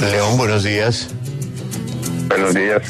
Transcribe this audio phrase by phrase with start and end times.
[0.00, 1.06] León, buenos días.
[2.26, 2.82] Buenos días.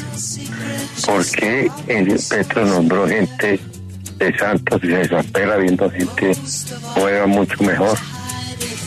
[1.05, 3.59] ¿Por qué el Petro nombró gente
[4.17, 6.35] de Santos y se desespera viendo gente
[6.95, 7.95] juega mucho mejor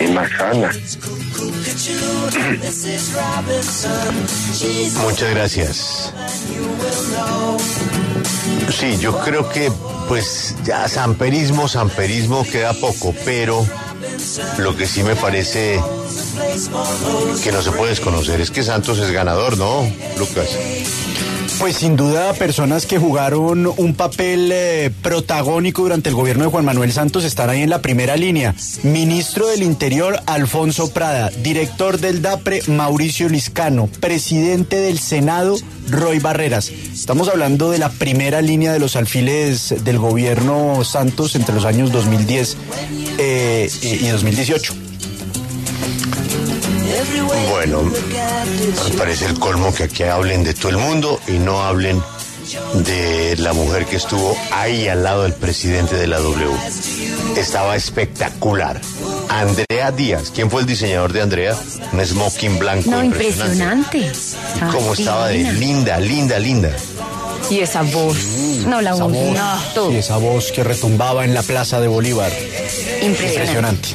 [0.00, 0.72] y más sana?
[5.02, 6.12] Muchas gracias.
[8.76, 9.70] Sí, yo creo que
[10.08, 13.64] pues ya samperismo, samperismo queda poco, pero
[14.58, 15.80] lo que sí me parece
[17.42, 20.48] que no se puede desconocer es que Santos es ganador, ¿no, Lucas?
[21.58, 26.64] Pues sin duda personas que jugaron un papel eh, protagónico durante el gobierno de Juan
[26.64, 28.54] Manuel Santos están ahí en la primera línea.
[28.84, 35.56] Ministro del Interior Alfonso Prada, director del DAPRE Mauricio Liscano, presidente del Senado
[35.90, 36.68] Roy Barreras.
[36.68, 41.90] Estamos hablando de la primera línea de los alfiles del gobierno Santos entre los años
[41.90, 42.56] 2010
[43.18, 44.87] eh, y 2018.
[47.50, 52.02] Bueno, me parece el colmo que aquí hablen de todo el mundo y no hablen
[52.86, 56.50] de la mujer que estuvo ahí al lado del presidente de la W.
[57.36, 58.80] Estaba espectacular.
[59.28, 60.32] Andrea Díaz.
[60.34, 61.56] ¿Quién fue el diseñador de Andrea?
[61.92, 62.90] Un smoking blanco.
[62.90, 63.98] No, impresionante.
[63.98, 64.10] Y
[64.60, 66.70] Ah, cómo estaba de linda, linda, linda.
[67.50, 68.16] Y esa voz.
[68.66, 69.12] No, la voz.
[69.12, 69.92] voz, No, todo.
[69.92, 72.30] y esa voz que retumbaba en la Plaza de Bolívar.
[73.02, 73.06] Impresionante.
[73.06, 73.88] Impresionante.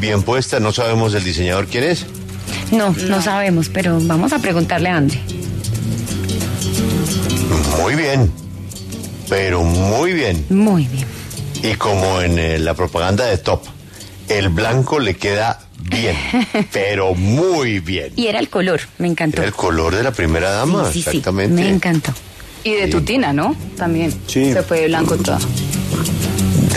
[0.00, 0.60] Bien puesta.
[0.60, 2.06] No sabemos del diseñador quién es.
[2.72, 5.20] No, no sabemos, pero vamos a preguntarle a André.
[7.80, 8.30] Muy bien.
[9.28, 10.44] Pero muy bien.
[10.50, 11.06] Muy bien.
[11.62, 13.62] Y como en eh, la propaganda de Top,
[14.28, 15.60] el blanco le queda
[15.90, 16.16] bien,
[16.72, 18.12] pero muy bien.
[18.16, 19.38] Y era el color, me encantó.
[19.38, 21.62] Era el color de la primera dama, Sí, sí, sí, exactamente.
[21.62, 22.12] me encantó.
[22.64, 23.54] Y de tutina, ¿no?
[23.76, 24.12] También.
[24.26, 24.52] Sí.
[24.52, 25.38] Se fue de blanco toda.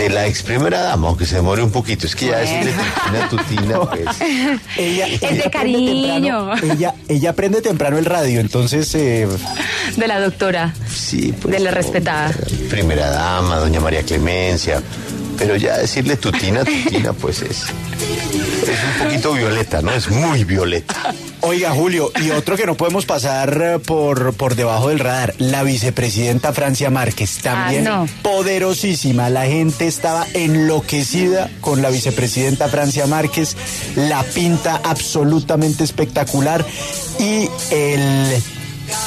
[0.02, 2.08] De la ex primera dama, aunque se demore un poquito.
[2.08, 2.50] Es que ya Bueno.
[2.66, 2.74] decirle
[3.30, 4.22] tutina, tutina, pues.
[4.78, 6.50] Ella, Es ella de aprende cariño.
[6.50, 9.28] temprano- ella, ella aprende temprano el radio, entonces eh,
[9.98, 10.73] De la doctora.
[10.90, 11.54] Sí, pues.
[11.54, 12.32] De la respetada.
[12.70, 14.82] Primera dama, doña María Clemencia.
[15.38, 17.64] Pero ya decirle tutina, tutina, pues es.
[17.64, 19.92] Es un poquito violeta, ¿no?
[19.92, 21.14] Es muy violeta.
[21.44, 25.64] Oiga, Julio, y otro que no podemos pasar eh, por, por debajo del radar, la
[25.64, 28.08] vicepresidenta Francia Márquez, también Ah, no.
[28.22, 29.30] poderosísima.
[29.30, 33.56] La gente estaba enloquecida con la vicepresidenta Francia Márquez,
[33.96, 36.64] la pinta absolutamente espectacular
[37.20, 38.42] y el,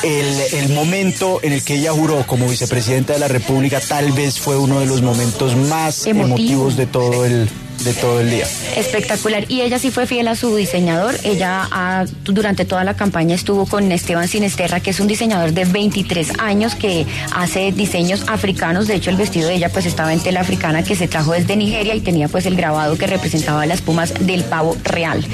[0.03, 4.41] el, el momento en el que ella juró como vicepresidenta de la República tal vez
[4.41, 6.34] fue uno de los momentos más Emotivo.
[6.37, 7.49] emotivos de todo el,
[7.82, 8.46] de todo el día.
[8.76, 9.44] Espectacular.
[9.48, 11.16] Y ella sí fue fiel a su diseñador.
[11.24, 15.64] Ella ah, durante toda la campaña estuvo con Esteban Sinesterra, que es un diseñador de
[15.64, 18.86] 23 años que hace diseños africanos.
[18.86, 21.56] De hecho, el vestido de ella pues estaba en tela africana que se trajo desde
[21.56, 25.24] Nigeria y tenía pues el grabado que representaba las plumas del pavo real.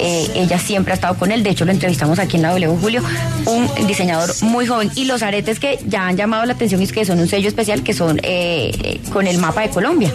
[0.00, 1.42] Eh, ella siempre ha estado con él.
[1.42, 3.02] De hecho, lo entrevistamos aquí en la W Julio.
[3.46, 4.90] Un diseñador muy joven.
[4.94, 7.82] Y los aretes que ya han llamado la atención es que son un sello especial
[7.82, 10.12] que son eh, eh, con el mapa de Colombia.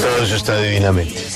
[0.00, 1.26] Todo eso está divinamente.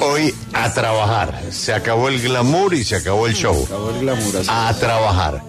[0.00, 1.40] Hoy a trabajar.
[1.50, 3.68] Se acabó el glamour y se acabó el show.
[4.48, 5.44] A trabajar.